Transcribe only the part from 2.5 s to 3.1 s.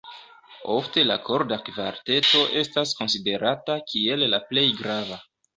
estas